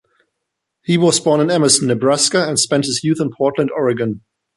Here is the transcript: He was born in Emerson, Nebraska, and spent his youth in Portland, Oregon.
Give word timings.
He 0.81 0.97
was 0.97 1.19
born 1.19 1.41
in 1.41 1.51
Emerson, 1.51 1.87
Nebraska, 1.87 2.47
and 2.47 2.59
spent 2.59 2.85
his 2.85 3.03
youth 3.03 3.21
in 3.21 3.29
Portland, 3.29 3.69
Oregon. 3.69 4.21